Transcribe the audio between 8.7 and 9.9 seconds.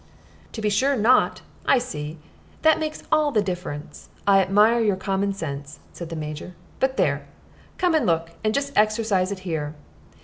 exercise it here.